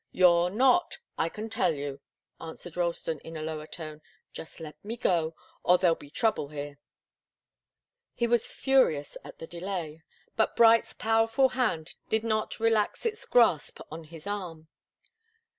"You're 0.11 0.49
not, 0.49 0.97
I 1.15 1.29
can 1.29 1.47
tell 1.47 1.75
you!" 1.75 1.99
answered 2.39 2.75
Ralston, 2.75 3.19
in 3.19 3.37
a 3.37 3.43
lower 3.43 3.67
tone. 3.67 4.01
"Just 4.33 4.59
let 4.59 4.83
me 4.83 4.97
go 4.97 5.35
or 5.61 5.77
there'll 5.77 5.93
be 5.95 6.09
trouble 6.09 6.47
here." 6.47 6.79
He 8.15 8.25
was 8.25 8.47
furious 8.47 9.15
at 9.23 9.37
the 9.37 9.45
delay, 9.45 10.01
but 10.35 10.55
Bright's 10.55 10.93
powerful 10.93 11.49
hand 11.49 11.97
did 12.09 12.23
not 12.23 12.59
relax 12.59 13.05
its 13.05 13.25
grasp 13.27 13.79
on 13.91 14.05
his 14.05 14.25
arm. 14.25 14.69